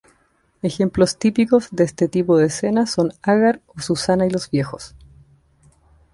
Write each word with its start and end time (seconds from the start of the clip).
Ejemplos 0.63 1.19
típicos 1.19 1.67
de 1.69 1.83
este 1.83 2.07
tipo 2.07 2.35
de 2.37 2.47
escena 2.47 2.87
son 2.87 3.13
Agar 3.21 3.61
o 3.67 3.79
Susana 3.81 4.25
y 4.25 4.31
los 4.31 4.49
viejos. 4.49 4.95